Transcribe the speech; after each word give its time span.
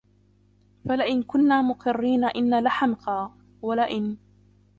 فَلَئِنْ 0.89 1.23
كُنَّا 1.23 1.61
مُقِرِّينَ 1.61 2.25
إنَّا 2.25 2.61
لِحَمْقَى، 2.61 3.31
وَلَئِنْ 3.61 4.17